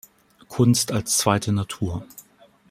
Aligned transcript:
Kunst 0.49 0.91
als 0.93 1.17
zweite 1.19 1.51
Natur". 1.53 2.03